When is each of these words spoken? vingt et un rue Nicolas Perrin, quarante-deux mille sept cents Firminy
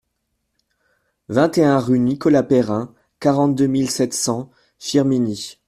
vingt 1.29 1.55
et 1.59 1.63
un 1.63 1.77
rue 1.79 1.99
Nicolas 1.99 2.41
Perrin, 2.41 2.91
quarante-deux 3.19 3.67
mille 3.67 3.91
sept 3.91 4.15
cents 4.15 4.49
Firminy 4.79 5.59